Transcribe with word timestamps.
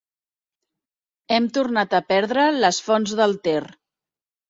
Hem 1.37 1.51
tornat 1.59 1.95
a 1.99 2.01
perdre 2.09 2.49
les 2.65 2.83
fonts 2.91 3.19
del 3.25 3.41
Ter. 3.49 3.63